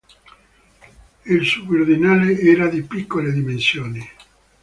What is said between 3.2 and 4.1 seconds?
dimensioni.